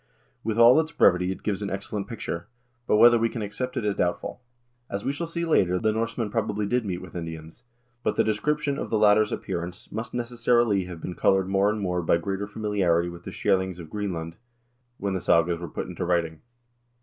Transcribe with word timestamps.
With 0.43 0.57
all 0.57 0.79
its 0.79 0.91
brevity 0.91 1.31
it 1.31 1.43
gives 1.43 1.61
an 1.61 1.69
excellent 1.69 2.07
picture; 2.07 2.47
but 2.87 2.95
whether 2.97 3.19
we 3.19 3.29
can 3.29 3.43
accept 3.43 3.77
it 3.77 3.85
is 3.85 3.93
doubtful. 3.93 4.41
As 4.89 5.05
we 5.05 5.13
shall 5.13 5.27
see 5.27 5.45
later, 5.45 5.77
the 5.77 5.91
Norse 5.91 6.17
men 6.17 6.31
probably 6.31 6.65
did 6.65 6.87
meet 6.87 7.03
with 7.03 7.15
Indians; 7.15 7.61
but 8.01 8.15
the 8.15 8.23
description 8.23 8.79
of 8.79 8.89
the 8.89 8.97
lat 8.97 9.17
ter's 9.17 9.31
appearance 9.31 9.91
must 9.91 10.15
necessarily 10.15 10.85
have 10.85 11.01
been 11.01 11.13
colored 11.13 11.47
more 11.47 11.69
and 11.69 11.79
more 11.81 12.01
by 12.01 12.17
greater 12.17 12.47
familiarity 12.47 13.09
with 13.09 13.25
the 13.25 13.31
Skrselings 13.31 13.77
of 13.77 13.91
Greenland 13.91 14.37
when 14.97 15.13
the 15.13 15.21
sagas 15.21 15.59
were 15.59 15.69
put 15.69 15.85
into 15.87 16.03
writing. 16.03 16.41